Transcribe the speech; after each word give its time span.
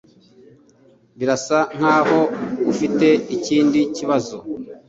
Birasa 1.17 1.59
nkaho 1.77 2.19
ufite 2.71 3.07
ikindi 3.35 3.79
kibazo 3.95 4.37